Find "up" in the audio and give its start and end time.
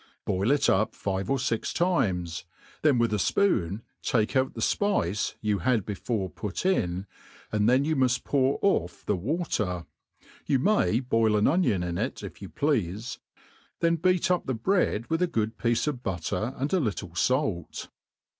0.67-0.95, 14.31-14.47